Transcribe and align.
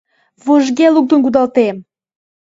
Вожге 0.43 0.87
луктын 0.95 1.19
кудалтем! 1.23 1.75